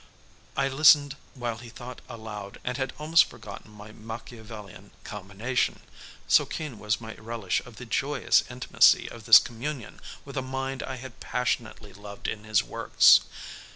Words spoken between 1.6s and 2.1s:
thought